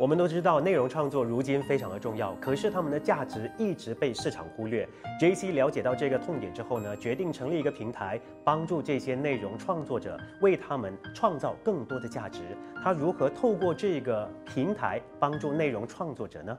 [0.00, 4.88] 我们都知道，内容创作如今非常的重要，可是他们的价值一直被市场忽略。
[5.20, 12.40] JC 了解到这个痛点之后呢，决定成立一个平台，帮助这些内容创作者，为他们创造更多的价值。
[12.82, 16.58] 他如何透过这个平台帮助内容创作者呢？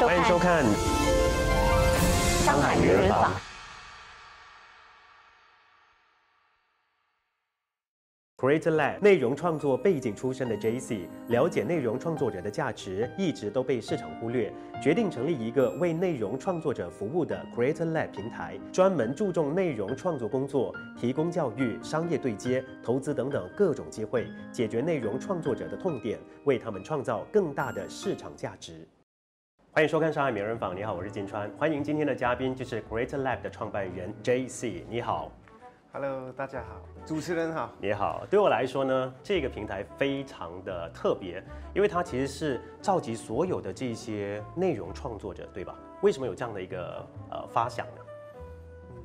[0.00, 0.64] 欢迎收看
[2.44, 3.32] 上海名人坊。
[8.36, 28.86] Creator Lab 内容创作背景出身的 JC，了解内容创作者的价值一直都被市场忽略，决定成立一个为内容创作者服务的 Creator Lab 平台，专门注重内容创作工作，提供教育、商业对接、投资等等各种机会，解决内容创作者的痛点，为他们创造更大的市场价值。
[29.78, 35.30] 欢迎收看上海名人坊，你好，我是金川，欢迎今天的嘉宾就是 Creator Lab 的创办人 JC，你好。
[35.92, 37.70] Hello，大家好，主持人好。
[37.80, 41.40] 你好，对我来说呢，这个平台非常的特别，
[41.76, 45.78] 因为它其实是召集所有的这些内容创作者，对吧？
[46.02, 48.02] 为什么有这样的一个呃发想呢？
[48.90, 48.96] 嗯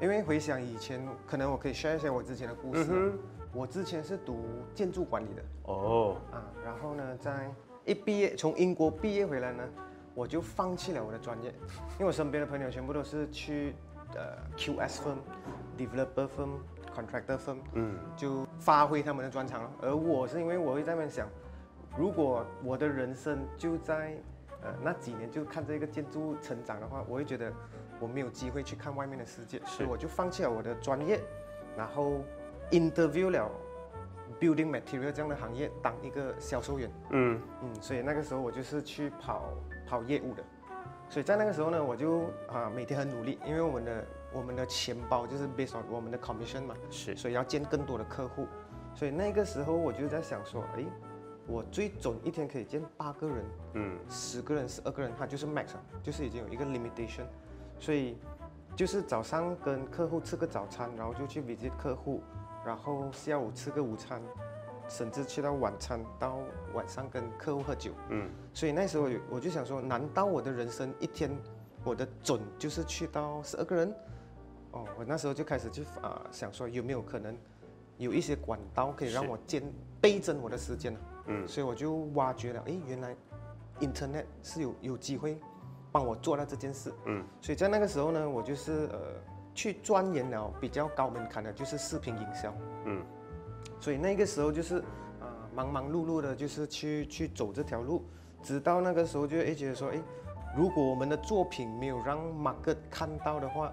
[0.00, 2.86] 因为回想以前，可能我可以 share 一下我之前的故事。
[2.90, 3.18] 嗯
[3.50, 7.50] 我之前是读建筑管理的哦，啊，然后呢，在
[7.88, 9.64] 一毕业从英国毕业回来呢，
[10.14, 11.48] 我就放弃了我的专业，
[11.92, 13.74] 因为我身边的朋友全部都是去
[14.14, 15.16] 呃 QS firm、
[15.78, 16.50] developer firm、
[16.94, 19.70] contractor firm，嗯，就发挥他们的专长了。
[19.80, 21.26] 而我是因为我会在那边想，
[21.96, 24.14] 如果我的人生就在
[24.62, 27.50] 呃那几年就看这个建筑成长的话，我会觉得
[27.98, 31.18] 我没有机会去看外面的世界，所以我就放弃了我的专业，
[31.74, 32.20] 然后
[32.70, 33.50] interview 了
[34.40, 36.90] building material 这样的行业当一个销售员。
[37.10, 39.52] 嗯，嗯，所以那个时候我就是去跑
[39.86, 40.42] 跑业务的，
[41.08, 47.16] 所以在那个时候呢，我就啊每天很努力，因为我们的我们的钱包就是 based on 我们的 commission 嘛，是。
[47.16, 48.46] 所以要见更多的客户，
[48.94, 50.86] 所以那个时候我就在想说，诶，
[51.46, 53.44] 我最准一天可以见八个人，
[53.74, 57.24] 嗯，十个人、十二个人，它就是 max，啊就是已经有一个 limitation，
[57.78, 58.18] 所以
[58.76, 62.22] 就是早上跟客户吃个早餐，然后就去 visit 客户，
[62.64, 64.20] 然后下午吃个午餐，
[64.88, 66.38] 甚至去到晚餐，到
[66.74, 71.30] 晚上跟客户喝酒，嗯，所以那时候我就想说，难道我的人生一天
[71.84, 73.94] 我的准就是去到十二个人？
[74.72, 77.36] 哦，我那时候就开始去啊、想说有没有可能
[77.96, 79.62] 有一些管道可以让我兼
[80.00, 81.00] 倍增我的时间呢？
[81.26, 83.16] 嗯所以我就挖掘了，诶，原来
[83.80, 85.40] Internet 是有有机会
[85.90, 86.92] 帮我做到这件事。
[87.06, 88.98] 嗯，所以在那个时候呢，我就是呃
[89.58, 92.54] 去钻研了比较高门槛的，就是视频营销。
[92.84, 93.02] 嗯，
[93.80, 94.78] 所以那个时候就是
[95.18, 98.04] 啊、忙忙碌碌的，就是去去走这条路，
[98.40, 100.00] 直到那个时候就哎觉得说，哎，
[100.56, 103.72] 如果我们的作品没有让 market 看到的话，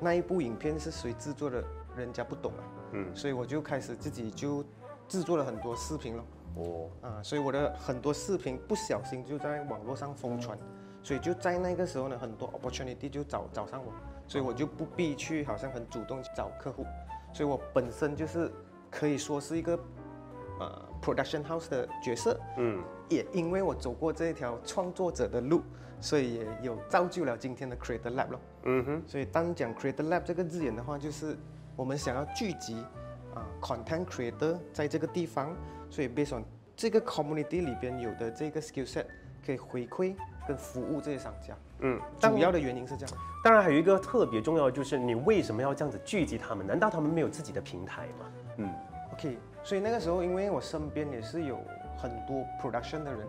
[0.00, 1.62] 那一部影片是谁制作的，
[1.94, 2.64] 人家不懂啊。
[2.92, 4.64] 嗯，所以我就开始自己就
[5.06, 6.24] 制作了很多视频了。
[6.56, 10.58] 哦，啊，所以我的很多视频不小心就在网络上疯传，
[11.02, 13.92] 所以就在那个时候呢，很多 opportunity 就找找上我，
[14.30, 16.86] 所以我就不必去好像很主动去找客户，
[17.32, 18.48] 所以我本身就是
[18.88, 19.76] 可以说是一个
[20.60, 25.62] 呃 production house 的角色，嗯，也因为我走过这一条创作者的路，
[26.00, 28.40] 所以也有造就了今天的 Creator Lab 咯。
[28.62, 31.36] 嗯哼，所以当讲 Creator Lab 这个字眼的话，就是
[31.74, 32.84] 我们想要聚集
[33.34, 35.56] 啊 content creator 在这个地方，
[35.90, 36.44] 所以 based on
[36.76, 39.06] 这个 community 里边有的这个 skill set
[39.44, 40.14] 可以回馈
[40.46, 41.56] 跟服务这些商家。
[41.82, 43.16] 嗯，主要的原因是这样。
[43.42, 46.66] 当然还有一个特别重要的就是你为什么要这样子聚集他们？
[46.66, 48.26] 难道他们没有自己的平台吗？
[48.58, 48.70] 嗯
[49.12, 51.58] ，OK，所以那个时候因为我身边也是有
[51.96, 53.26] 很多 production 的人，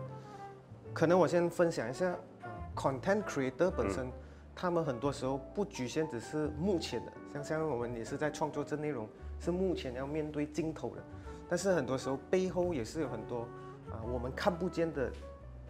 [0.92, 4.10] 可能我先分享一下、呃 content creator 本身。
[4.54, 9.08] 他们很多时候不局限只是目前的，像像我们也是在创作这内容，
[9.40, 11.02] 是目前要面对镜头的，
[11.48, 13.48] 但是很多时候背后也是有很多
[13.90, 15.10] 啊、我们看不见的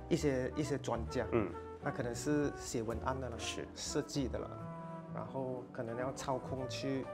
[0.08, 1.48] 一些一些专家，嗯，
[1.84, 4.50] 那可能是写文案的了，是设计的了，
[5.14, 7.04] 然后可能要操控去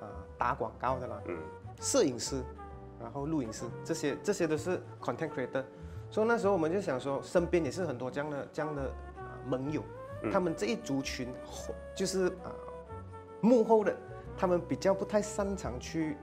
[0.00, 0.06] 啊、
[0.38, 1.36] 打广告的啦，嗯，
[1.80, 2.42] 摄影师，
[3.00, 5.64] 然后录影师，这些这些都是 content creator。
[6.10, 8.82] 所以那时候我们就想说，身边也是很多这样的这样的
[9.16, 9.82] 啊、盟友，
[10.30, 12.52] 他们这一族群后就是啊、
[13.40, 13.96] 幕后的，
[14.36, 16.16] 他们比较不太擅长去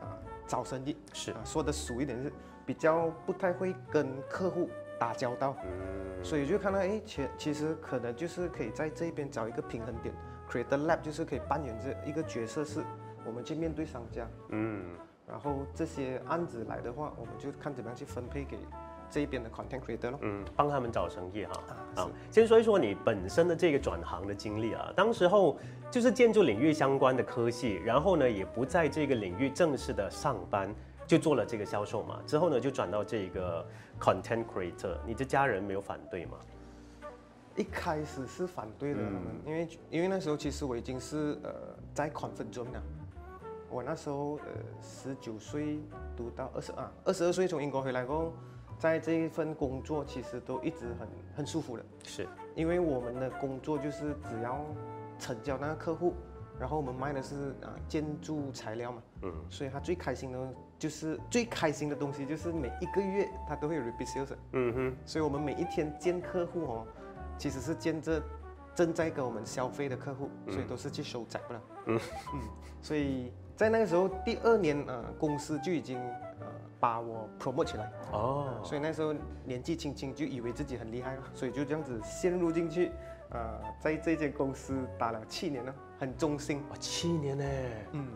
[0.00, 0.14] 啊、
[0.46, 1.32] 找生意，是。
[1.32, 2.32] 啊，说的俗一点是
[2.66, 4.68] 比较不太会跟客户
[5.02, 10.14] 打交道，嗯，所以就看到哎，其其实可能就是可以在这边找一个平衡点
[10.48, 12.84] ，Creator Lab 就是可以扮演这一个角色，是
[13.26, 14.84] 我们去面对商家，嗯，
[15.26, 18.56] 然后这些案子来的话，我们就看怎么样去分配给
[19.10, 20.18] 这一边的 content creator 咯。
[20.22, 21.52] 嗯，帮他们找生意哈。
[21.68, 24.92] 啊啊，先说一说你本身的这个转行的经历啊。
[24.94, 25.58] 当时候
[25.90, 30.72] 就是建筑领域相关的科系，然后呢也不在这个领域正式的上班，
[31.06, 32.22] 就做了这个销售嘛。
[32.26, 33.66] 之后呢就转到这个
[34.00, 36.38] content creator，你的家人没有反对吗？
[37.54, 41.52] 一开始是反对的，嗯他们因为因为那时候其实我已经是呃
[41.92, 42.82] 在 comfort zone 了。
[43.68, 44.46] 我那时候呃
[44.80, 45.78] 十九岁
[46.16, 48.32] 读到二十二二十二岁从英国回来过后，
[48.78, 54.62] 在这一份工作其实都一直很很舒服的，是，因为我们的工作就是只要
[55.18, 56.14] 成交那个客户，
[56.58, 60.38] 然后我们卖的是啊建筑材料嘛，嗯，所以他最开心的
[60.82, 64.34] 就是最开心的东西就是每一个月他都会有 repeat sales。
[64.50, 66.86] 嗯哼，所以我们每一天见客户哦，
[67.38, 68.20] 其实是见这
[68.74, 71.60] 正在跟我们消费的客户，所以都是去收窄不了。
[71.86, 72.00] 嗯。
[72.80, 75.96] 所以在那个时候第二年呃，公司就已经
[76.40, 76.46] 呃
[76.80, 79.14] 把我 promote 起来，哦，所以那时候
[79.44, 82.90] 年纪轻轻就以为自己很厉害了，所以就这样子陷入进去，
[83.30, 87.44] 呃，在这间公司打了七年了，很忠心，哦，七年呢，
[87.92, 88.08] 嗯，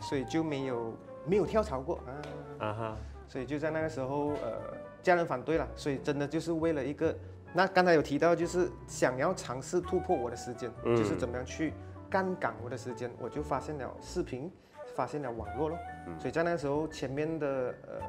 [0.00, 0.92] 所以就没有
[1.24, 1.96] 没有跳槽过。
[1.96, 2.66] 啊。
[2.66, 2.96] 啊哈，
[3.28, 4.60] 所以就在那个时候，呃，
[5.02, 7.16] 家人反对了，所以真的就是为了一个，
[7.52, 10.96] 那刚才有提到，就是想要尝试突破我的时间，嗯。
[10.96, 11.72] 就是怎么样去
[12.10, 14.50] 杠杆我的时间，我就发现了视频，
[14.94, 16.18] 发现了网络咯，嗯。
[16.20, 18.00] 所以在那个时候前面的呃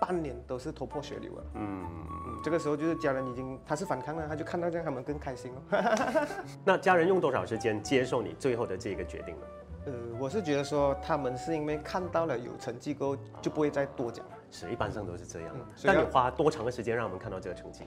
[0.00, 1.86] 半年都是头破血流了，嗯，
[2.26, 5.84] 嗯，这个时候就是家人已经他是反抗了，他就看到这样他们更开心哦。
[6.64, 9.46] 那家人用多少时间接受你最后的这个决定呢？
[9.86, 14.32] 呃，我是觉得说他们是因为看到了有成绩过后，就不会再多讲了。
[14.50, 15.64] 是，一般上都是这样嗯。
[15.74, 17.84] 所以要但你花多长的时间让我们看到这个成绩？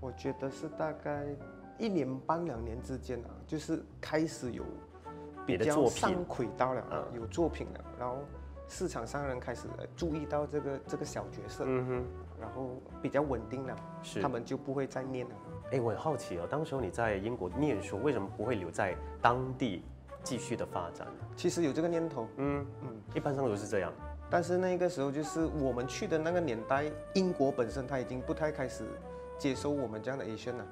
[0.00, 1.24] 我觉得是大概
[1.78, 4.62] 一年半两年之间啊，就是开始有
[5.46, 8.18] 比较你的作品上轨道了，嗯有作品了，然后
[8.68, 12.04] 市场上人开始呃注意到这个这个小角色，嗯哼，
[12.40, 12.68] 然后
[13.02, 15.34] 比较稳定了，是他们就不会再念了。
[15.72, 19.82] 哎，我很好奇哦，当时候你在英国念书，为什么不会留在当地
[20.24, 21.06] 继续的发展？
[21.36, 23.92] 其实有这个念头，嗯嗯，一般上都是这样。
[24.30, 28.84] 但是那个时候就是我们去的那个年代，英国本身它已经不太开始
[29.38, 30.66] 接收我们这样的 Asian 了。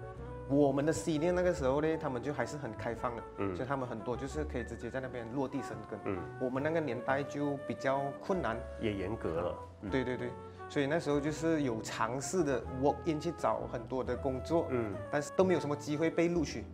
[0.48, 5.98] 我们的 C 念那个时候呢，他们就还是很开放的，嗯所以他们很多就是可以直接在那边落地生根。
[6.04, 9.54] 嗯，我们那个年代就比较困难，也严格了。
[9.82, 10.30] 嗯对对对，
[10.68, 16.64] 所以那时候就是有尝试的 work in 去找很多的工作，嗯但是都没有什么机会被录取，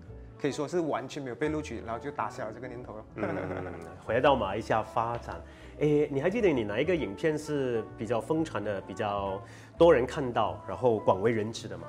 [0.40, 3.04] 可以说是完全没有被录取，然后就打消了这个念头了。
[3.16, 3.28] 嗯，
[4.04, 5.40] 回到马来西亚发展，
[5.78, 9.42] 诶，你还记得你哪一个影片是比较疯传的，比较
[9.76, 11.88] 多人看到，然后广为人知的吗？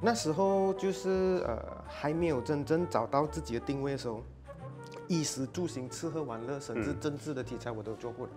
[0.00, 1.58] 那时候就是呃
[1.88, 4.22] 还没有真正找到自己的定位的时候，
[5.08, 8.32] 衣食住行、吃喝玩乐，甚至嗯政治的题材我都做过的。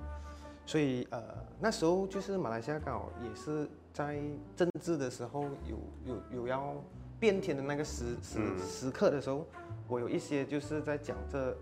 [0.65, 1.21] 所以呃
[1.59, 4.19] 那时候就是马来西亚刚好也是在
[4.55, 6.73] 政治的时候有有有要
[7.21, 9.45] 变天的那个时时、嗯时刻的时候，
[9.87, 11.55] 我有一些就是在讲这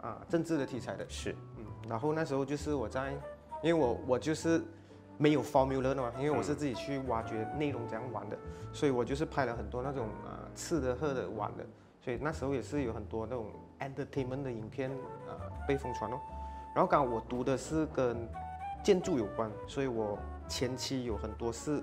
[0.00, 1.04] 啊政治的题材的。
[1.10, 3.12] 是，嗯，然后那时候就是我在，
[3.62, 4.62] 因为我我就是
[5.18, 8.38] 没有 formula 的嘛，因为我是自己去挖掘内容怎样玩的，
[8.72, 11.66] 所以我就是拍了很多那种啊、吃的喝的玩的，
[12.00, 14.90] 所以那时候也是有很多那种 entertainment 的影片
[15.28, 15.36] 啊、
[15.68, 16.18] 被疯传哦。
[16.74, 18.26] 然后刚好我读的是跟
[18.82, 20.18] 建筑有关，所以我
[20.48, 21.82] 前期有很多是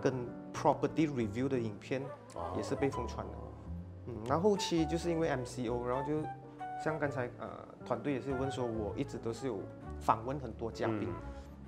[0.00, 0.14] 跟
[0.54, 2.06] property review 的影片哦
[2.56, 3.32] 也是被疯传的。
[4.06, 6.22] 嗯，然后后期就是因为 MCO，然后就
[6.82, 7.48] 像刚才呃
[7.84, 9.60] 团队也是有问说，我一直都是有
[10.00, 11.08] 访问很多嘉宾，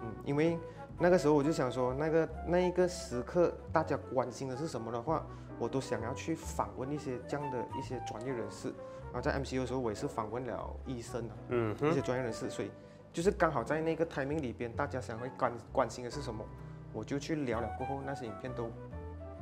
[0.00, 0.58] 嗯因为
[0.98, 5.24] 那个时候我就想说，那个那一个时刻大家关心的是什么的话，
[5.58, 8.72] 我都想要去访问一些这样的一些专业人士。
[9.12, 12.70] 然后在 MCO 的时候，我也是访问了医生啊，嗯一些专业人士，所以
[13.12, 16.44] 就是刚好在那个 timing 里边，大家想会关关心的是什么，
[16.92, 18.68] 我就去聊了过后，那些影片都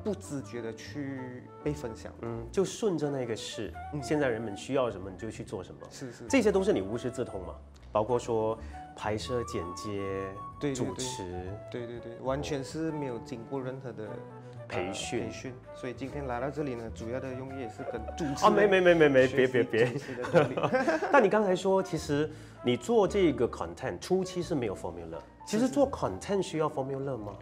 [0.03, 2.13] 不自觉的去被分享。
[2.23, 4.03] 嗯，就顺着那个势，嗯。
[4.03, 7.55] 现在人们需要什么你就去做什么，是是，这些都是你无师自通嘛，
[7.91, 8.59] 包括说
[8.97, 11.23] 拍摄、剪接、主持，
[11.71, 14.11] 对对对，完全是没有经过任何的呃
[14.69, 15.27] 培训。
[15.27, 19.93] 培训，所以今天来到这里呢，主要的用意也是跟主持啊，没没没没没，别别别。
[21.13, 22.29] 但你刚才说，其实
[22.65, 27.35] 你做这个 content 初期是没有 formula，其实做 content 需要 formula 吗？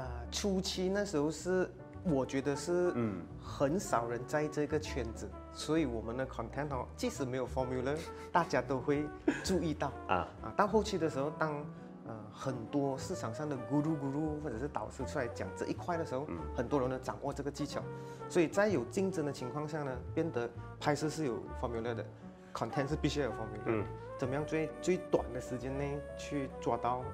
[0.00, 1.70] 啊、初期那时候是
[2.04, 3.22] 我觉得是嗯。
[3.48, 7.96] 很少人在这个圈子，所以我们的 content 哦，即使没有 formula，
[8.32, 9.08] 大家都会
[9.44, 9.92] 注意到。
[10.08, 10.52] 啊，啊。
[10.56, 11.64] 到后期的时候，当
[12.08, 16.26] 呃很多市场上的 guru guru 或者是导师出来讲这一块的时候，
[16.56, 17.80] 很多人呢掌握这个技巧，
[18.28, 20.50] 所以在有竞争的情况下呢，变得
[20.80, 22.04] 拍摄是有 formula 的
[22.52, 23.66] ，content 是必须要有 formula 的。
[23.66, 23.84] 嗯。
[24.18, 27.04] 怎么样最最短的时间内去抓到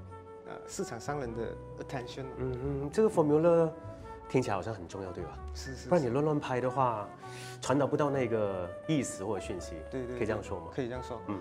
[0.47, 2.25] 呃市场商人的 attention。
[2.37, 3.71] 嗯嗯，这个 formula
[4.29, 5.39] 听起来好像很重要，对吧？
[5.55, 7.09] 是是，不然你乱乱拍的话，
[7.61, 9.75] 传达不到那个意思或者讯息。
[9.91, 10.67] 对对，可以这样说吗？
[10.75, 11.21] 可以这样说。
[11.29, 11.39] 嗯，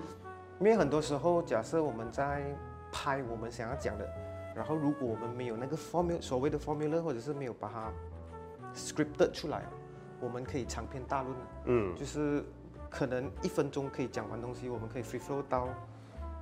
[0.60, 2.44] 因为很多时候，假设我们在
[2.92, 4.06] 拍我们想要讲的，
[4.54, 7.92] 然后如果我们没有那个 formula 所谓的 formula，或者是没有把它
[8.76, 9.64] scripted 出来，
[10.20, 11.36] 我们可以长篇大论。
[11.66, 12.44] 嗯，就是
[12.90, 15.70] 可能一分钟可以讲完东西，我们可以 free flow 到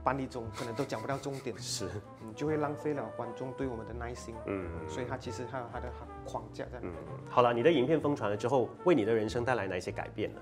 [0.03, 1.89] 半粒钟，可能都讲不到重点，是，
[2.21, 4.33] 嗯，就会浪费了观众对我们的耐心。
[4.45, 5.91] 嗯，所以它其实它有它的
[6.25, 6.79] 框架在。
[6.81, 6.93] 嗯，
[7.29, 10.41] 好了，你的影片疯传了之后，为你的人生带来哪些改变呢？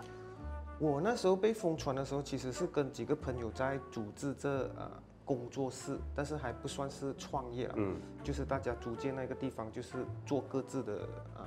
[0.80, 4.92] 我那时候被疯传的时候，其实是跟几个朋友在组织这呃
[5.26, 7.74] 工作室，但是还不算是创业了。
[7.78, 11.44] 嗯，就是大家租借那个地方，就是做各自的呃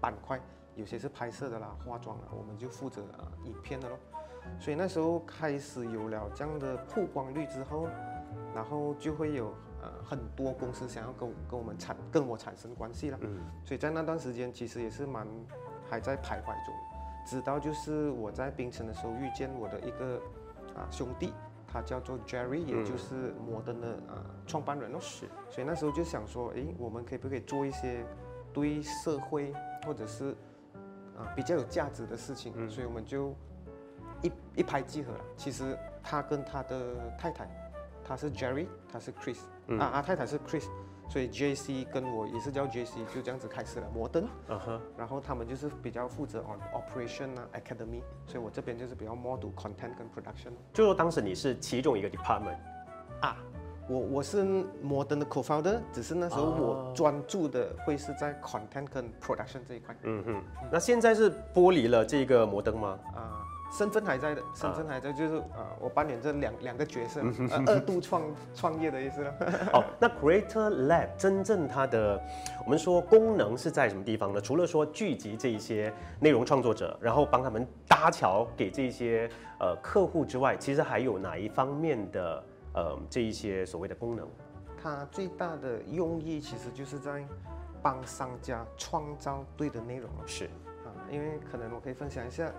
[0.00, 0.38] 板块，
[0.76, 3.98] 有些是拍摄的啦、化妆啦，我们就负责啊影片的咯。
[4.58, 7.88] 所以那时候开始有了这样的曝光率之后，
[8.54, 13.18] 然后就会有呃很多公司想要跟跟我们产跟我产生关系了。
[13.22, 15.26] 嗯，所以在那段时间其实也是蛮
[15.88, 16.74] 还在徘徊中。
[17.26, 20.20] 直到就是我在槟城的时候遇见我的一个
[20.76, 21.32] 啊兄弟，
[21.66, 24.98] 他叫做 Jerry，也就是摩登的啊创办人哦。
[25.00, 28.04] 是，所以那时候就想说，诶，我们可以不可以做一些
[28.52, 29.54] 对社会
[29.86, 30.36] 或者是
[31.16, 32.52] 啊比较有价值的事情？
[32.56, 33.34] 嗯，所以我们就
[34.24, 35.20] 一一拍即合了。
[35.36, 37.48] 其实他跟他的太太，
[38.04, 39.38] 他是 Jerry，他是 Chris，
[39.78, 40.64] 啊啊太太是 Chris。
[41.06, 50.52] 所以 J C 跟我也是叫 J C，就这样子开始了摩登，嗯哼，然后他们就是比较负责 on operation 啊 academy，所以我这边就是比较 more to content 跟 production。
[50.72, 52.56] 就说当时你是其中一个 department，
[53.20, 53.36] 啊，
[53.86, 54.42] 我我是
[54.82, 59.94] 摩登的 co-founder，只是那时候我专注的会是在 content 跟 production 这一块。
[60.04, 62.98] 嗯哼，那现在是剥离了这个摩登吗？
[63.14, 63.44] 啊。
[63.76, 67.20] 身份还在的，身份还在，就是呃，我扮演这两两个角色，
[67.66, 68.22] 二度创
[68.54, 69.34] 创业的意思了。
[69.72, 72.22] 好，那 Creator Lab 真正它的，
[72.64, 74.40] 我们说功能是在什么地方呢？
[74.40, 79.28] 除了说聚集这一些内容创作者，然后帮他们搭桥给这些
[79.58, 84.24] 呃客户之外，其实还有哪一方面的呃这一些所谓的功能？
[84.80, 87.24] 它最大的用意其实就是在
[87.82, 90.44] 帮商家创造对的内容是
[90.84, 92.52] 啊，因为可能我可以分享一下。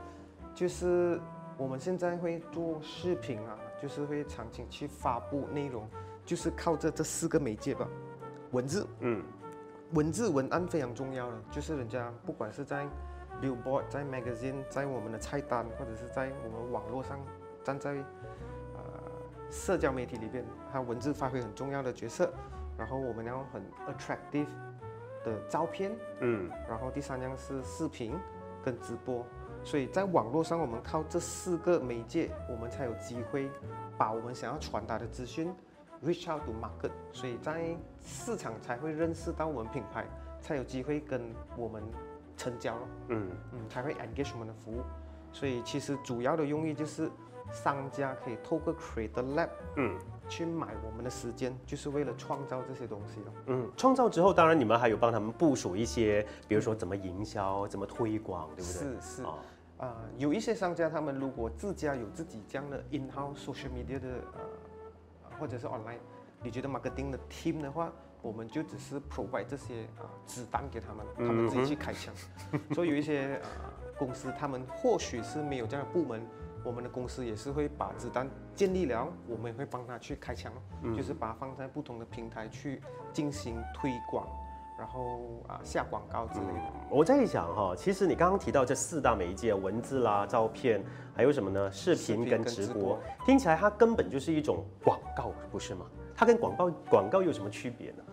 [0.55, 1.19] 就是
[1.57, 5.85] 我们现在会做视频啊，就是会场景去发布内容，
[6.23, 7.85] 就是靠着这四个媒介吧。
[8.51, 9.21] 文字，嗯，
[9.91, 12.87] 文字文案非常重要的，就是人家不管是在
[13.41, 17.19] billboard、在 magazine、在我们的菜单，或者是在我们网络上，
[17.61, 17.91] 站在
[18.75, 18.83] 呃
[19.51, 22.31] 社交媒体里边，它文字发挥很重要的角色。
[22.77, 24.47] 然后我们要很 attractive
[25.23, 28.13] 的照片，嗯，然后第三样是视频
[28.63, 29.25] 跟直播。
[29.65, 33.49] 所以在网络上，我们靠这四个媒介，我们才有机会
[33.97, 35.51] 把我们想要传达的资讯
[36.05, 40.05] reach out to market，所以在市场才会认识到我们品牌，
[40.39, 41.19] 才有机会跟
[41.57, 41.81] 我们
[42.37, 42.87] 成交了。
[43.07, 44.81] 嗯嗯，才会 engage 我们的服务。
[45.33, 47.09] 所以其实主要的用意就是
[47.51, 49.97] 商家可以透过 create lab，嗯，
[50.29, 53.33] 去买我们的时间，就是为了创造这些东西了。
[53.47, 59.01] 嗯，创造之后，当然你们还有帮他们部署一些，比如说怎么营销、怎么推广，对不对？
[59.01, 59.23] 是是。
[59.77, 65.99] 啊，有一些商家，他们如果自家有自己这样的 in-house social media 的呃，或者是 online，
[66.41, 67.91] 你觉得 marketing 的 team 的话，
[68.21, 72.13] 我们就只是 provide 这些啊子弹给他们，他们自己去开枪。
[72.73, 76.25] 所以有一些啊公司，他们或许是没有这样的部门，
[76.63, 80.53] 我们的公司也是会把子弹建立了，我们也会帮他去开枪，
[80.95, 84.25] 就是把它放在不同的平台去进行推广。
[84.77, 86.73] 然后啊，下广告之类的。
[86.89, 90.83] 我在想哈，其实你刚刚提到这四大媒介，文字啦、照片，
[91.15, 91.71] 还有什么呢？
[91.71, 95.85] 视频跟直播，听起来它根本就是一种广告，不是吗？
[96.13, 98.03] 它跟广告广告有什么区别呢？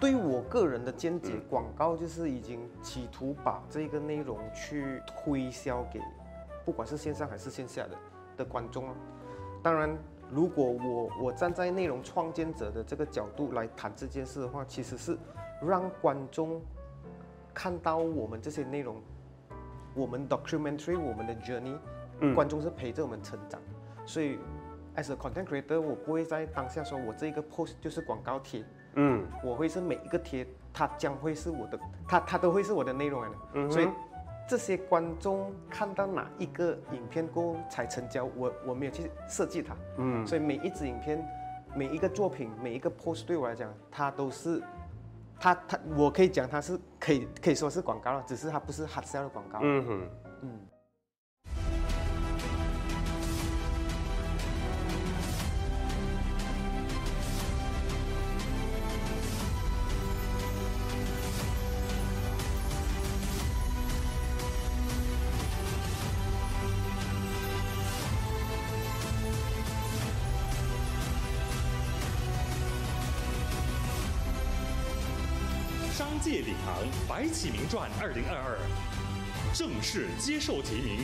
[0.00, 6.00] 对于我个人的见解，广告就是已经企图把这个内容去推销给，
[6.64, 7.90] 不管是线上还是线下的
[8.38, 8.94] 的观众了。
[9.62, 9.96] 当然，
[10.30, 15.16] 如果我我站在内容创建者的这个角度来谈这件事的话，其实是。
[15.60, 16.60] 让观众
[17.52, 19.02] 看到我们这些内容，
[19.94, 21.76] 我们 documentary 我们的 journey，
[22.34, 23.60] 观众是陪着我们成长，
[24.06, 24.38] 所以
[24.96, 33.88] as a content creator，我不会在当下说我这一个 post 就是广告贴，嗯，我会是每一个贴，它将会是我的，它它都会是我的内容来的，嗯所以
[34.48, 41.22] 这些观众看到哪一个影片过后才成交，我我没有去设计它，嗯，所以每一支影片，
[41.74, 44.62] 每一个作品，每一个 post 对我来讲，它都是。
[45.40, 49.60] 他他，我可以讲他是可以可以说是广告了，只是他不是 hard sell 的广告。
[49.62, 50.08] 嗯哼，
[50.42, 50.60] 嗯。
[76.08, 76.74] 商界领航
[77.06, 78.58] 白起名传二零二二
[79.52, 81.00] 正式接受提名。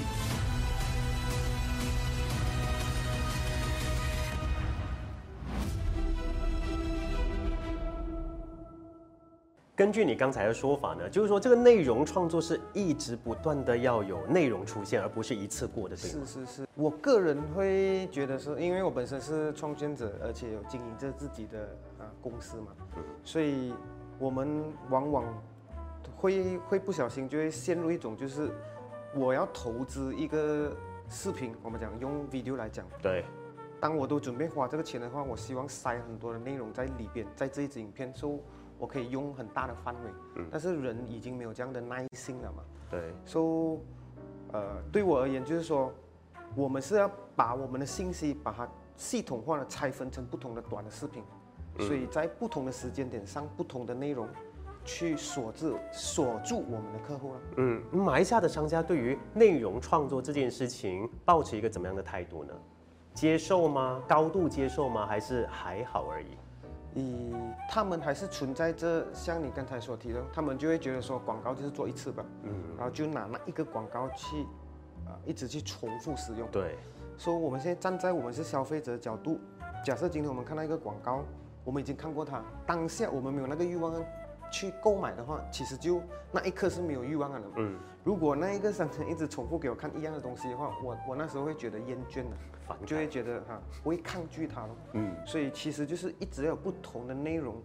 [9.76, 16.26] 根据你刚才的说法呢，就是说这个内容创作是一直不断的要有内容出现，而不是一次过的，对吗？
[16.26, 21.58] 是是是，我个人会觉得是，因为我本身是创建者，而且有经营着自己的
[21.98, 22.68] 啊公司嘛，
[23.22, 23.74] 所以
[24.18, 25.42] 我们往往
[26.16, 28.50] 会会不小心就会陷入一种就是
[29.14, 30.74] 我要投资一个
[31.08, 33.24] 视频，我们讲用 video 来讲，对，
[33.80, 38.40] 当我都准备花这个钱的话，我希望塞很多的内容在里边，在这一支影片，所以
[38.78, 40.10] 我可以用很大的范围。
[40.36, 40.48] 嗯。
[40.50, 43.78] 但是人已经没有这样的耐心了嘛，对，所以
[44.52, 45.92] 呃，对我而言就是说，
[46.54, 51.22] 我们是要把我们的信息把它系统化的拆分成不同的短的视频，
[51.78, 54.28] 所以在不同的时间点上，不同的内容。
[54.86, 57.40] 去锁住锁住我们的客户了。
[57.56, 62.52] 嗯，马来西亚的商家对于内容创作这件事情，保持一个怎么样的态度呢？
[63.14, 64.02] 接受吗？
[64.06, 65.06] 高度接受吗？
[65.06, 66.26] 还是还好而已？
[66.94, 67.34] 以
[67.70, 74.42] 他们还是存在着像你刚才所提的，他们就会觉得说广告就是做一次吧，嗯，然后就拿那一个广告去，
[75.06, 76.46] 啊、一直去重复使用。
[76.52, 76.76] 对，
[77.16, 79.40] 所以我们现在站在我们是消费者的角度，
[79.82, 81.24] 假设今天我们看到一个广告，
[81.64, 84.04] 我们已经看过它，当下我们没有那个欲望
[84.50, 87.46] 去购买的话，其实就那一刻是没有欲望了的。
[87.56, 94.76] 嗯，如果那一个商城一直重复给我看一样的东西的话，我我那时候会觉得厌倦了，反就会觉得哈、我会抗拒它了。
[94.92, 97.56] 嗯，所以其实就是一直要有不同的内容，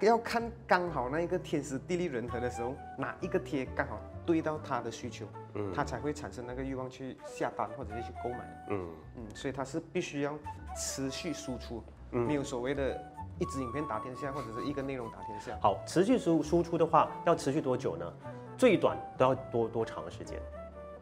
[0.00, 8.66] 要看刚好那一个天时地利人和的时候，哪一个贴刚好对到他的需求，嗯他才会产生那个欲望去下单或者是去购买。
[8.68, 10.38] 嗯，嗯，所以它是必须要
[10.76, 13.02] 持续输出，嗯没有所谓的
[13.40, 15.58] 一支影片打天下，或者是一个内容打天下。
[15.60, 18.12] 好，持续输输出的话，要持续多久呢？
[18.56, 20.38] 最短都要多多长的时间？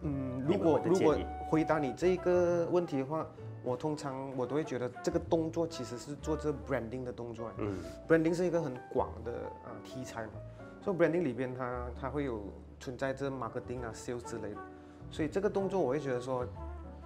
[0.03, 1.17] 嗯，如果如果
[1.51, 3.27] 回答你这个问题的话，
[3.65, 7.51] 我通常我都会觉得这个动作其实是做这 branding 的动作。
[7.57, 9.33] 嗯 branding 是一个很广的
[9.65, 10.33] 啊、题材嘛，
[10.81, 12.41] 所以 branding 里边它它会有
[12.79, 14.61] 存在着 marketing 啊 sales 之类的，
[15.11, 16.47] 所以这个动作我会觉得说，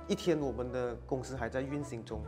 [0.06, 2.20] 一天我们的公司还在运行中，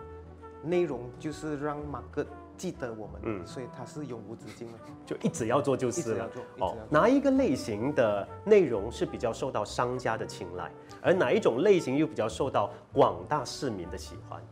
[0.62, 4.74] 内容就是让 market 记得我们，嗯所以它是永无止境的。
[5.04, 10.70] 就一直要做就是了哦要做，哪一个类型的内容是比较受到商家的青睐，
[11.02, 14.42] 而哪一种类型又比较受到广大市民的喜欢？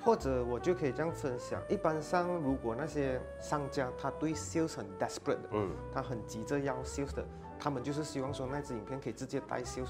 [0.00, 7.26] 或者我就可以这样分享，一般上如果那些商家他对 sales 很 desperate 的，嗯，他很急着要 sales 的，
[7.58, 9.88] 他们就是希望说那支影片可以直接带 sales。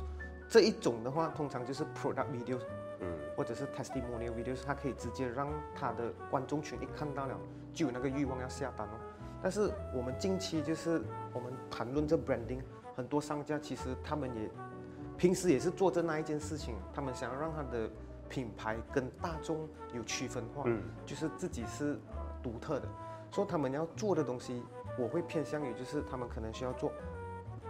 [0.48, 2.62] 这一种的话，通常就是 product videos，
[3.00, 7.38] 嗯，或者是 testimonial videos，它可以直接让他的观众群一看到了
[7.72, 8.92] 就有那个欲望要下单哦。
[9.42, 12.60] 但是我们近期就是我们谈论这 branding，
[12.96, 14.50] 很多商家其实他们也
[15.16, 17.88] 平时也是做着那一件事情，他们想要让他的
[18.28, 20.82] 品牌跟大众有区分化，嗯。
[21.06, 22.88] 就是自己是呃独特的，
[23.30, 24.62] 所以他们要做的东西，
[24.98, 26.92] 我会偏向于就是他们可能需要做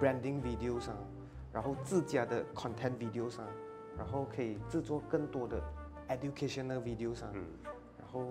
[0.00, 0.96] branding videos 啊，
[1.52, 3.46] 然后自家的 content videos 啊，
[3.98, 5.60] 然后可以制作更多的
[6.08, 7.44] educational videos 啊，嗯
[7.98, 8.28] 然后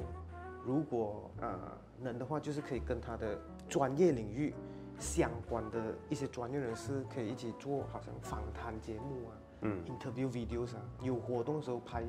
[0.65, 1.59] 如果呃
[1.99, 4.53] 能的话，就是可以跟他的专业领域
[4.97, 12.03] 相关的一些专业人士可以一起做，好像访谈节目啊，嗯，interview videos 啊，有活动的时候拍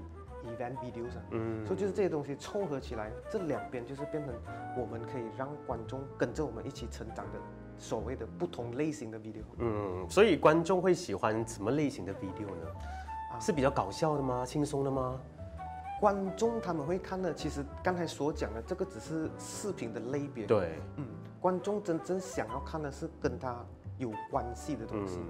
[0.45, 4.35] event videos 啊，嗯所以就是这些东西凑合起来，这两边就是变成
[4.77, 7.39] 我们可以让观众跟着我们一起成长的
[7.77, 9.43] 所谓的不同类型的 video。
[9.59, 12.67] 嗯，所以观众会喜欢什么类型的 video 呢？
[13.39, 14.45] 啊是比较搞笑的吗？
[14.45, 15.21] 轻松的吗？
[16.01, 21.07] 观众他们会看的，其实刚才所讲的这个只是视频的类别。，对，嗯，
[21.41, 23.65] 观众真正想要看的是跟他
[23.97, 25.19] 有关系的东西。
[25.19, 25.27] 嗯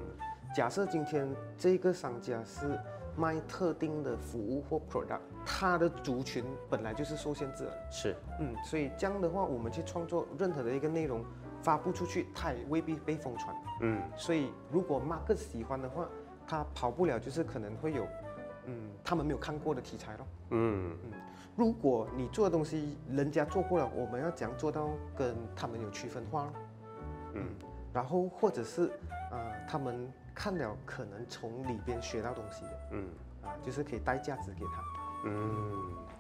[0.57, 2.81] 假设今天这个商家是
[3.15, 7.73] 卖特定的服务或 product，他的族群本来就是受限制的。
[7.91, 11.23] 是，嗯，所以这样的话，我们去创作任何的一个内容
[11.63, 13.55] 发布出去，它也未必被疯传。
[13.83, 16.09] 嗯所以如果 market 喜欢的话，
[16.49, 18.07] 它跑不了，就是可能会有，
[18.67, 20.27] 嗯，他们没有看过的题材咯。
[20.51, 21.13] 嗯嗯
[21.55, 26.53] 如果你做的东西人家做过了，我们要怎样做到跟他们有区分化咯？
[27.35, 27.45] 嗯
[27.93, 28.87] 然后或者是
[29.31, 33.09] 啊、呃他们看了可能从里边学到东西的嗯
[33.43, 34.83] 啊、就是可以带价值给他。
[35.25, 35.73] 嗯，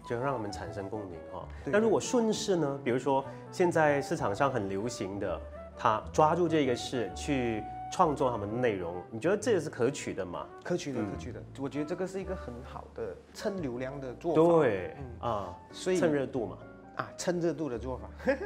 [0.08, 1.46] 就让我们产生共鸣哈。
[1.64, 2.80] 对那如果顺势呢？
[2.82, 5.40] 比如说现在市场上很流行的，
[5.78, 10.46] 他抓住这个事去创作他们的内容，你觉得这个是可取的吗？
[10.62, 14.42] 可取的，嗯可取的，我觉得这个是一个很好的蹭流量的做法。
[14.42, 16.58] 对，嗯啊，所以蹭热度嘛。
[16.96, 18.08] 啊，蹭热度的做法。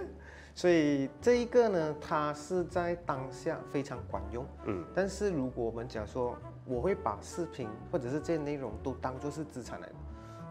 [0.54, 4.46] 所以这一个呢，它是在当下非常管用。
[4.66, 9.94] 嗯，但是如果我们讲说，我会把视频或者是这些内容都当做是资产来的，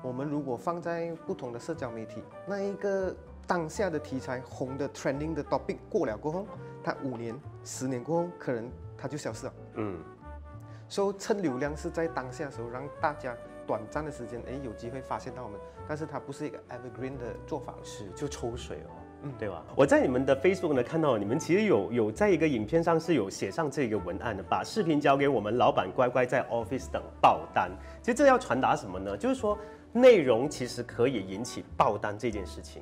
[0.01, 6.47] 我们如果放在不同的社交媒体，那一个当下的题材红的 trending 的 topic 过了过后，
[6.83, 9.53] 它五年、十年过后，可能它就消失了。
[9.75, 9.97] 嗯，
[10.87, 17.73] 所以趁流量是在当下的时候，让大家短暂的时间，哎，有机会发现到我们，但是它不是一个 evergreen 的做法。
[17.83, 18.91] 是就抽水哦。
[19.23, 19.63] 嗯对吧？
[19.75, 27.69] 我在你们的 Facebook 呢看到你们其实有有在一个影片上是有写上这个文案的，把视频交给我们老板，乖乖在 Office 等爆单。
[28.01, 29.15] 其实这要传达什么呢？
[29.15, 29.55] 就是说
[29.93, 32.81] 内容其实可以引起爆单这件事情。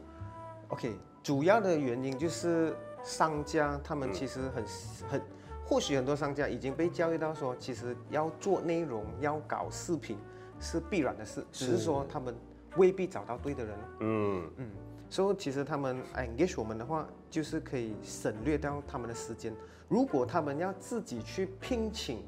[0.69, 4.63] OK，主要的原因就是商家他们其实很、
[5.09, 5.21] 很，
[5.65, 10.17] 或许很多商家已经被教育到说，其实要做内容、要搞视频
[10.59, 12.35] 是必然的事，只是说他们
[12.77, 13.77] 未必找到对的人。
[13.99, 14.69] 嗯，嗯，
[15.09, 19.53] 所以其实他们 engage 我们的话，就是可以省略掉他们的时间。
[19.87, 22.23] 如果他们要自己去聘请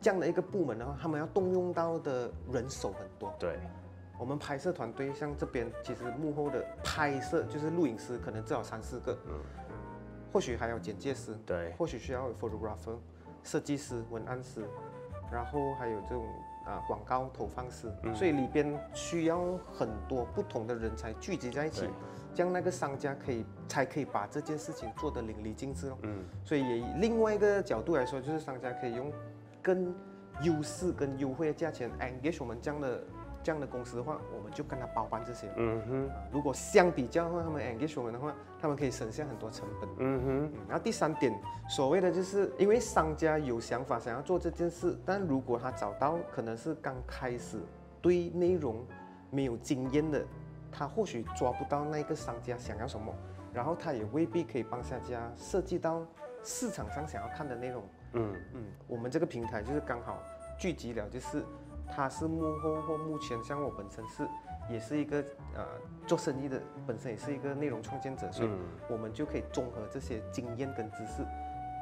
[0.00, 3.32] 这样的一个部门的话，他们要动用到的人手很多。
[3.38, 3.60] 对，
[4.18, 9.16] 我们拍摄团队像这边，其实幕后的拍摄就是录影师，可能至少三四个，
[10.32, 11.72] 或许还有剪介师，对。
[11.78, 12.96] 或许需要有 photographer、
[13.42, 14.64] 设计师、文案师，
[15.30, 16.26] 然后还有这种
[16.66, 21.90] 啊广告投放师，所以里边需要很多不同的人才聚集在一起对，
[22.34, 25.98] 这样那个商家可以才可以把这件事情做得淋漓尽致哦。
[26.02, 29.12] 嗯，所以也以另外一个角度来说，就是商家可以用
[29.62, 29.94] 更
[30.42, 33.02] 优势、跟优惠的价钱 engage 我们这样的
[33.42, 35.48] 这样的公司的话，我们就跟他包办这些。
[35.56, 39.88] 嗯哼，啊如果相比较的话，他们 engage 我们的话，他们可以省下很多成本。
[39.98, 41.32] 嗯哼，嗯，然后第三点，
[41.68, 47.58] 所谓的就是因为商家有想法想要做这件事，但如果他找到可能是刚开始
[48.02, 48.84] 对内容
[49.30, 50.24] 没有经验的，
[50.70, 53.14] 他或许抓不到那个商家想要什么，
[53.52, 56.06] 然后他也未必可以帮商家设计到
[56.42, 57.82] 市场上想要看的内容。
[58.12, 60.20] 嗯，嗯，我们这个平台就是刚好
[60.58, 61.44] 聚集了，就是
[61.90, 64.28] 它是幕后或目前，像我本身是
[64.70, 65.18] 也是一个
[65.54, 65.64] 呃
[66.06, 68.58] 做生意的，本身也是一个内容创建者，所以嗯。
[68.88, 71.24] 我们就可以综合这些经验跟知识，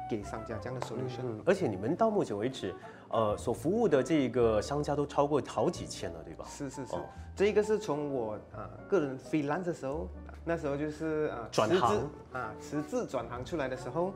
[0.09, 1.21] 给商家这样的 solution。
[1.23, 2.73] 嗯，而且你们到目前为止，
[3.09, 6.45] 呃，所服务的这个商家都超过好几千了，对吧？
[6.47, 7.01] 是是是，哦。
[7.35, 10.07] 这一个是从我啊、个人 freelance 的时候，
[10.43, 11.97] 那时候就是啊转行。
[12.33, 14.13] 啊辞职转行出来的时候，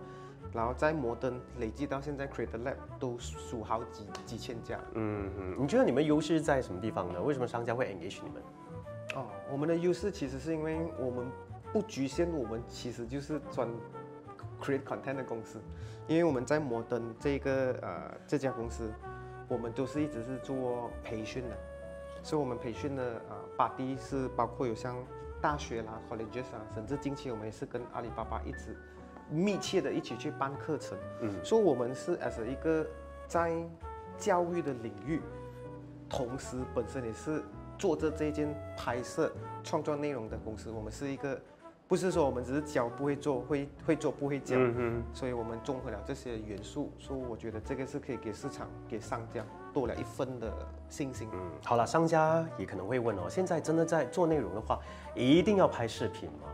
[0.53, 4.79] 然后在摩登累计到现在 Creator Lab 都数好几几千家。
[4.93, 7.21] 嗯嗯，你觉得你们优势在什么地方呢？
[7.21, 8.41] 为什么商家会 engage 你们？
[9.15, 11.25] 哦，我们的优势其实是因为我们
[11.71, 13.67] 不局限，我们其实就是专
[14.61, 15.59] create content 的公司，
[16.07, 18.91] 因为我们在摩登这个呃这家公司，
[19.47, 21.57] 我们都是一直是做培训的，
[22.23, 24.95] 所以我们培训的啊 body 是包括有像
[25.41, 28.75] 大学啦、colleges 啊，甚至近期我们也是跟阿里巴巴一直
[29.33, 31.33] 密切的一起去办课程，嗯。
[31.43, 32.85] 所以我们是 as 一个
[33.27, 33.53] 在
[34.17, 35.21] 教育的领域，
[36.09, 37.43] 同时本身也是
[37.77, 39.31] 做着这件拍摄
[39.63, 41.39] 创作内容的公司，我们是一个。
[41.85, 50.51] 不是说我们只是教不会做，会会做不会教，嗯所以我们综合了这些元素，所以我觉得这个是可以给市场、给商家多了一分的
[50.89, 51.27] 信心。
[51.33, 54.79] 嗯，好了，商家也可能会问哦，现在真的在做内容的话，
[55.13, 56.47] 一定要拍视频吗？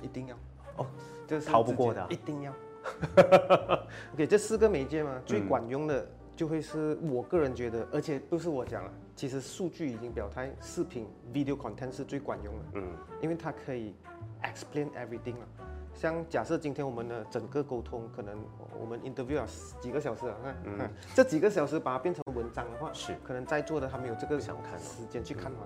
[0.00, 0.36] 一定要。
[0.76, 0.86] 哦，
[1.26, 2.06] 这是逃不过的啊。
[2.10, 2.52] 一定要。
[4.12, 6.06] OK，这四个媒介嘛，最管用的
[6.36, 12.88] 就会是我个人觉得，而且不是我讲了，其实数据已经表态，视频 video content 是最管用的，嗯。
[13.22, 13.94] 因为它可以
[14.42, 15.46] explain everything 啊。
[15.94, 18.36] 像假设今天我们的整个沟通，可能
[18.78, 19.46] 我们 interview 了
[19.80, 20.90] 几个小时啊，看、嗯。
[21.14, 23.14] 这几个小时把它变成文章的话，是。
[23.24, 25.62] 可能在座的他没有这个不想看哦时间去看完，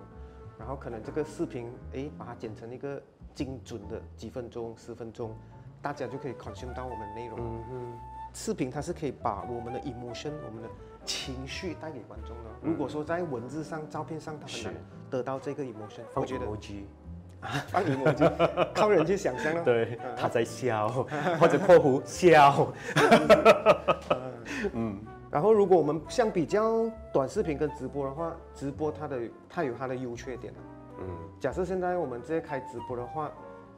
[0.58, 3.02] 然后可能这个视频，诶，把它剪成一个
[3.38, 5.30] 精准的几分钟、十分钟，
[5.80, 7.38] 大家就可以 consume 到我们内容。
[7.38, 7.98] 嗯哼，
[8.34, 10.68] 视频它是可以把我们的 emotion、我们的
[11.04, 12.50] 情绪带给观众的。
[12.60, 14.80] 如果说在文字上、照片上，它很难是。
[15.08, 16.82] 得到这个 emotion，放我觉得 emoji，
[17.70, 19.62] 放 emoji 靠人去想象了。
[19.62, 20.88] 对，他在笑，
[21.38, 22.66] 或者括弧笑，
[24.74, 24.98] 嗯。
[25.30, 30.58] 然后，如果我们相比较短视频跟直播的话，直播它的它有它的优缺点啊
[30.98, 31.06] 嗯。
[31.40, 33.30] 假设现在我们直接开直播的话，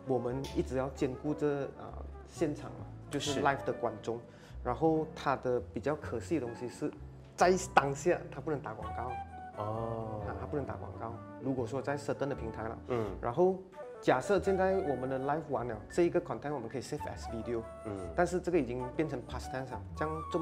[0.07, 3.43] 我们一直要兼顾这啊、现场嘛，就是是。
[3.43, 4.19] live 的观众。
[4.63, 6.93] 然后它的比较可惜的东西是，
[7.35, 9.63] 在当下它不能打广告。
[9.63, 10.21] 哦。
[10.27, 11.13] 啊，它不能打广告。
[11.41, 13.07] 如果说在 certain 的平台了，嗯。
[13.21, 13.57] 然后
[14.01, 17.97] 假设现在我们的 live 完了，这一个 content 我们可以 save as video，嗯。
[18.15, 20.41] 但是这个已经变成 past tense 了，这样就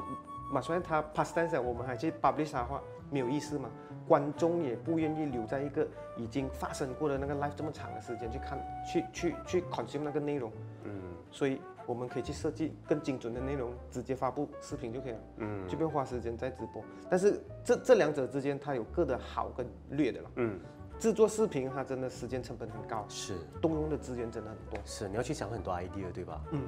[0.53, 3.69] 马虽然他 past tense，我们还去 publish 他的话，没有意思嘛。
[4.07, 8.59] 观众也不愿意留在一个已经发生过的那个 life 这么长的时间去看，
[8.91, 10.51] 去去去 consume 那个内容。
[10.85, 10.93] 嗯，
[11.31, 15.19] 所以我们可以去设计更精准的内容，直接发布视频就可以了。
[15.37, 16.83] 嗯，就不用花时间在直播。
[17.11, 20.31] 但是这这两者之间，它有各的好跟劣的了。
[20.37, 20.59] 嗯，
[20.99, 24.79] 制作视频它真的时间成本很高，是动用的资源真的很多。
[24.87, 26.41] 是，你要去想很多 idea，对吧？
[26.53, 26.63] 嗯。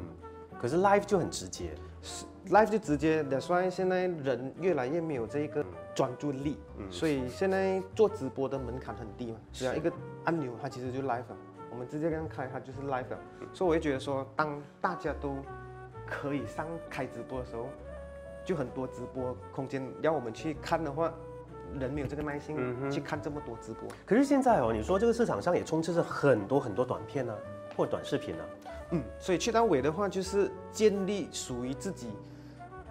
[0.60, 1.70] 可是 live 就很直接，
[2.02, 3.22] 是 live 就直接。
[3.22, 6.58] 的，所以现在人越来越没有这一个专注力，
[6.90, 9.90] 所以现在做直播的门槛很低嘛，只要一个
[10.24, 11.36] 按钮，它其实就 live 了。
[11.70, 13.18] 我们直接这样开，它就是 live 了。
[13.54, 15.36] 所以我会觉得说，当大家都
[16.06, 17.66] 可以上开直播的时候，
[18.44, 21.10] 就很多直播空间要我们去看的话，
[21.78, 23.88] 人没有这个耐心去看这么多直播。
[24.04, 27.34] 可是现在哦，你说这个市场上也充斥着很多很多短片呢，
[27.76, 28.44] 或短视频呢。
[28.92, 32.08] 嗯，所以去到尾的话，就是建立属于自己，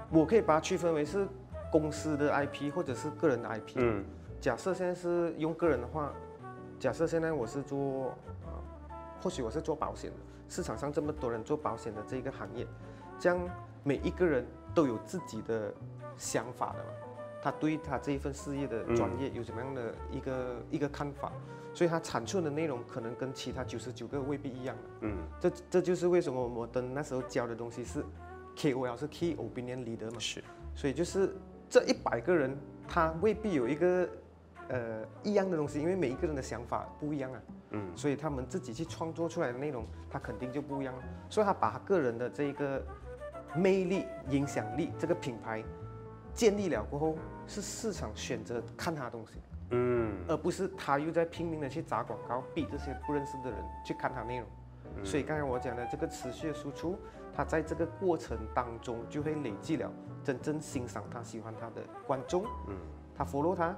[0.09, 1.27] 我可以把它区分为是
[1.71, 3.73] 公司的 IP 或者是个人的 IP。
[3.75, 4.03] 嗯，
[4.39, 6.13] 假设现在是用个人的话，
[6.79, 8.09] 假设现在我是做
[8.45, 8.55] 啊，
[9.21, 12.65] 或许我是做保险的，市场上这么多人做保险的这个行业，
[13.19, 13.37] 这样
[13.83, 15.73] 每一个人都有自己的
[16.17, 16.89] 想法的嘛，
[17.41, 21.31] 他对他这一份事业的专业有什么样的一个一个看法？
[21.73, 28.03] 所以它产出的内容可能跟其他九十九个未必一样嗯，这这就是为什么摩登那时候教的东西是
[28.55, 30.19] KOL 是 Key Opinion Leader 嘛。
[30.19, 30.43] 是。
[30.75, 31.35] 所以就是
[31.69, 34.09] 这一百个人，他未必有一个
[34.69, 37.41] 呃一样的东西，因为每一个人的想法不一样啊。
[37.71, 37.87] 嗯。
[37.95, 40.93] 所以他们自己去创作出来的内容，他肯定就不一样。
[41.29, 42.83] 所以他把他个人的这个
[43.55, 45.63] 魅力、影响力这个品牌
[46.33, 47.15] 建立了过后，
[47.47, 49.33] 是市场选择看他的东西。
[49.71, 54.47] 嗯，而不是他又在拼命的去砸广告，逼这些不认识的人去看他内容。
[55.03, 56.97] 所以刚才我讲的这个持续的输出，
[57.33, 59.89] 他在这个过程当中就会累积了
[60.23, 62.43] 真正欣赏他、喜欢他的观众。
[62.67, 62.75] 嗯，
[63.15, 63.75] 他 follow 他，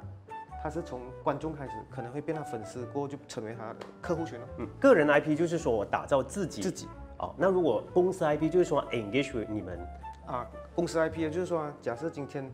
[0.64, 4.48] 他是从观众开始，可能会变成粉丝，过后就成为他的客户群了。
[4.60, 6.62] 嗯，个人 IP 就是说我打造自己。
[6.62, 6.88] 自己。
[7.20, 9.78] 哦，那如果公司 IP 就是说 engage with 你们。
[10.26, 12.50] 啊，公司 IP 就是说，假设今天。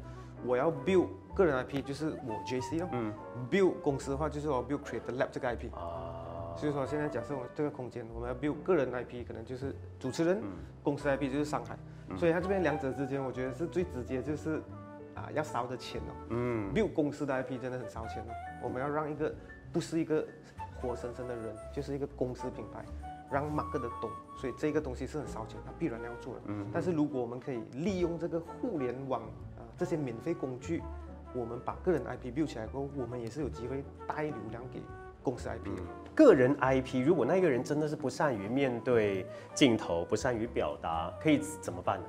[0.48, 2.90] 我要 build 个人 IP，就是我 JC 咯。
[2.94, 3.14] 嗯。
[3.52, 5.74] build 公司的话，就是我 build create lab 这个 IP。
[5.76, 6.56] 啊。
[6.56, 10.40] 所以说，现在假设我这个空间，我们要 build 个人 IP，可能就是主持人。
[10.42, 10.50] 嗯。
[10.82, 11.78] 公司 IP 就是上海。
[12.10, 12.18] 嗯。
[12.18, 14.62] 所以它这边两者之间，我觉得是最直接，就是
[15.14, 16.14] 啊，要烧的钱哦。
[16.30, 16.74] 嗯。
[16.74, 18.32] build 公司的 IP 真的很烧钱哦。
[18.64, 19.34] 我们要让一个
[19.74, 20.26] 不是一个
[20.82, 22.84] 活生生的人，就是一个公司品牌，
[23.30, 24.10] 让马克的懂。
[24.36, 26.42] 所以这个东西是很烧钱，它必然要做的。
[26.46, 26.66] 嗯。
[26.74, 29.22] 但是如果我们可以利用这个互联网。
[29.78, 30.82] 这些免费工具，
[31.36, 34.82] 我们把个人 IP build 起来过后，我们也是有机会带流量给
[35.22, 35.70] 公司 IP。
[36.16, 42.08] 个人 IP，如果那个人真的是不善于面对镜头，不善于表达，可以怎么办呢？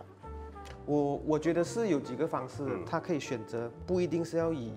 [0.87, 4.73] 我我觉得是有几个方式，他可以选择，不一定是要以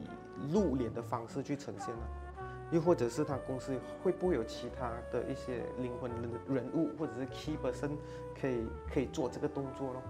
[0.51, 2.03] 露脸的方式去呈现啊，
[2.71, 3.71] 又或者是他公司
[4.03, 7.91] 会不会有其他的一些灵魂人人物，或者是 key person
[8.41, 10.01] 可以可以做这个动作咯。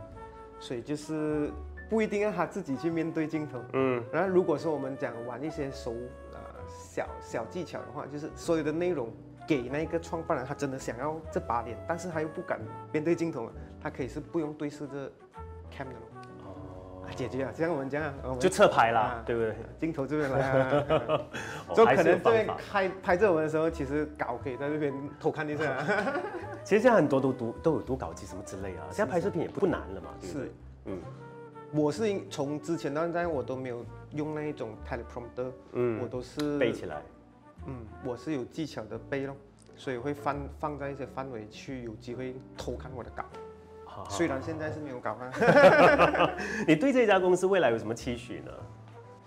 [0.59, 1.51] 所以就是。
[1.91, 5.91] 不一定要他自己去面对镜头，嗯，然后如果说我们讲玩一些手
[6.31, 9.09] 啊小小技巧的话，就是所有的内容
[9.45, 12.61] 给那个创办人，他真的想要这把脸，但是他又不敢
[12.93, 13.51] 面对镜头，
[13.83, 15.05] 他可以是不用对视这
[15.69, 15.95] cam 的
[16.45, 19.53] 哦，解决啊，像我们这样就侧拍啦，对不对？
[19.77, 20.85] 镜头这边来，
[21.75, 25.75] 就可能这边拍拍这我们的时候，其实稿可以在这边偷看一下。
[26.63, 30.49] 其实现在很多都读都有读稿机什么之类啊，现在拍视频也不难了嘛，是，
[30.85, 30.97] 嗯。
[31.73, 37.01] 我是从之前到现在我都没有用那一种 teleprompter，嗯，我都是背起来，
[37.65, 39.35] 嗯，我是有技巧的背咯，
[39.77, 43.23] 所以会放放在一些范围去有机会偷看我的稿，
[44.09, 45.31] 虽然现在是没有稿啊。
[46.67, 48.51] 你对这家公司未来有什么期许呢？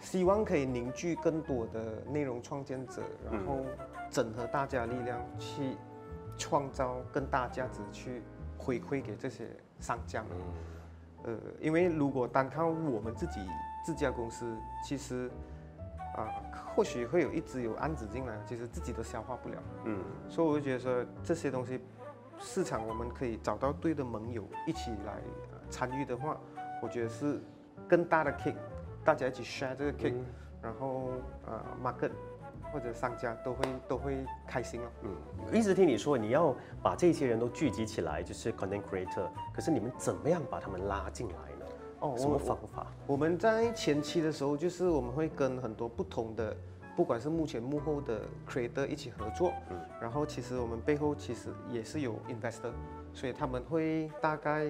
[0.00, 3.64] 希望可以凝聚更多的内容创建者，然后
[4.10, 5.78] 整合大家力量去
[6.36, 8.22] 创造更大价值，去
[8.58, 9.48] 回馈给这些
[9.80, 10.22] 商家。
[11.24, 13.40] 呃，因为如果单靠我们自己
[13.84, 15.30] 自家公司，其实
[16.16, 16.28] 啊，
[16.74, 19.56] 或许会有一直有案子进来，其实自己都消化不了。
[19.84, 21.80] 嗯，所以我就觉得说这些东西，
[22.38, 25.20] 市场我们可以找到对的盟友一起来
[25.70, 26.38] 参与的话，
[26.82, 27.40] 我觉得是
[27.88, 28.56] 更大的 cake，
[29.04, 30.22] 大家一起 share 这个 cake，
[30.62, 31.10] 然后
[31.46, 32.10] 呃，market。
[32.74, 34.90] 或者商家都会都会开心了。
[35.02, 39.28] 嗯，一直听你说你要把这些人都聚集起来，就是 content creator。
[39.54, 41.66] 可是你们怎么样把他们拉进来呢？
[42.00, 42.88] 哦，什么方法？
[43.06, 46.54] 我们在前期的时候，就是我们会跟很多不同的，
[46.96, 49.52] 不管是幕前幕后的 creator 一起合作。
[49.70, 49.78] 嗯。
[50.00, 52.72] 然后其实我们背后其实也是有 investor，
[53.12, 54.66] 所以他们会大概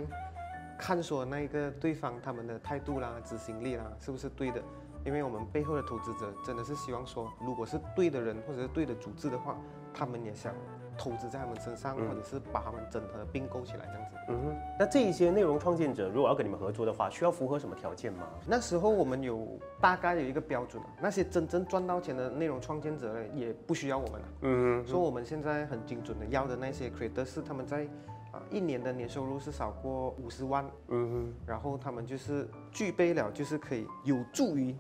[0.79, 4.63] 看说那个对方他们的态度啦、执行力啦，是不是对的？
[5.05, 9.57] 因为我们背后的投资者真的是希望说，如果是对的人或者是对的组织的话，
[9.93, 10.53] 他们也想
[10.97, 14.17] 投资在他们身上，或者是把他们整合并购起来这样子。
[14.29, 18.29] 嗯哼，那这一些内容创建者如果要跟你们合作的话，需要符合什么条件吗？
[18.47, 19.47] 那时候我们有
[19.81, 24.29] 大概有一个标准，那些真正赚到钱的内容创建者呢，也不需要我们了。
[24.43, 27.87] 嗯所以我们现在很精准的要的那些 creator 是他们在
[28.31, 34.75] 啊一年的年收入是少过五十万，嗯然后他们就是具备了就是可以有助于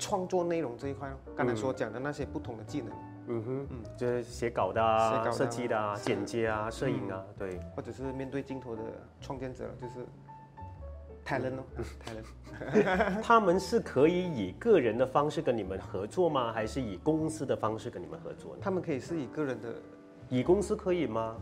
[0.00, 1.16] 创作内容这一块咯。
[1.36, 2.92] 刚才所讲的那些不同的技能，
[3.28, 7.60] 嗯哼，嗯就是写稿的设计的啊、剪接啊、摄影啊，对。
[7.76, 8.82] 或者是面对镜头的
[9.20, 10.06] 创建者，就是
[11.24, 11.64] talent 哦
[12.04, 13.20] ，talent。
[13.22, 16.52] 他们是可以以个人的方式跟你们合作吗？
[16.52, 18.60] 还是以公司的方式跟你们合作呢？
[18.62, 19.74] 他们可以是以个人的，
[20.28, 21.36] 以公司可以吗？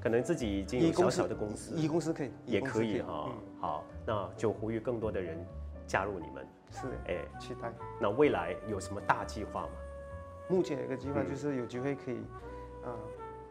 [0.00, 5.38] 可能自己已经有小小的公司，以公司可以，以也可以哈、嗯，好，那就呼吁更多的人
[5.86, 6.44] 加入你们。
[6.72, 7.72] 是的，哎，期待。
[8.00, 9.68] 那未来有什么大计划吗？
[10.48, 12.20] 目前有一个计划嗯就是有机会可以，
[12.84, 12.92] 呃，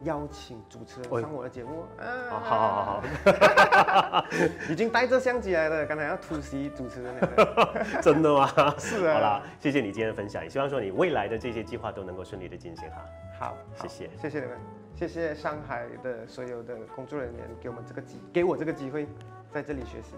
[0.02, 1.84] 邀请主持人哎上我的节目。
[1.98, 4.24] 好啊，好好好，
[4.68, 7.86] 已经带着相机来了，刚才要突袭主持人了。
[8.02, 8.46] 真的吗？
[8.78, 13.04] 是啊好啦，谢谢你今天的分享，也希望说你未来的这些计划都能够顺利的进行哈。
[13.40, 14.58] 好，谢谢谢谢你们，
[14.94, 19.08] 谢谢上海的所有的工作人员给我们这个机，给我这个机会
[19.50, 20.14] 在这里学习，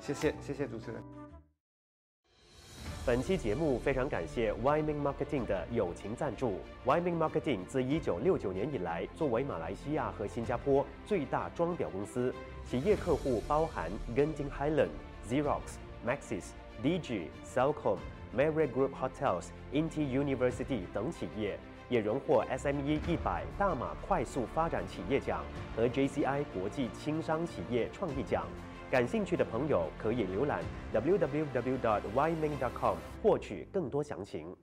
[0.00, 1.00] 谢谢，谢谢主持人。
[3.06, 6.58] 本期节目非常感谢 Wyman Marketing 的友情赞助。
[6.86, 14.88] Wyman Marketing 自1969年以来，作为马来西亚和新加坡最大装裱公司，企业客户包含 Genting Highland、
[15.28, 15.60] Xerox、
[16.06, 16.44] Maxis、
[16.82, 17.98] DG、Cellcom、
[18.34, 21.58] Marriott Group Hotels、Inti University 等企业，
[21.90, 25.44] 也荣获 SME 一百大马快速发展企业奖
[25.76, 28.46] 和 JCI 国际轻商企业创意奖。
[28.94, 30.62] 感兴趣的朋友可以浏览
[30.94, 31.36] www.yming.com
[33.20, 34.56] 获取更多详情。